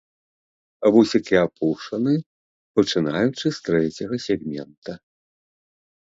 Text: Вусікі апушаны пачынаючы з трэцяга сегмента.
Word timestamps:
Вусікі 0.93 1.35
апушаны 1.47 2.13
пачынаючы 2.79 3.47
з 3.59 3.67
трэцяга 3.67 4.15
сегмента. 4.25 4.97